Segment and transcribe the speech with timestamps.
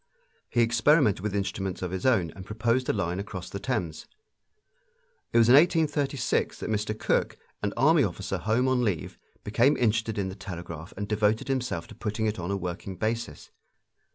[0.49, 4.07] He experimented with instruments of his own and proposed a line across the Thames.
[5.31, 6.97] It was in 1836 that Mr.
[6.97, 11.85] Cooke, an army officer home on leave, became interested in the telegraph and devoted himself
[11.85, 13.51] to putting it on a working basis.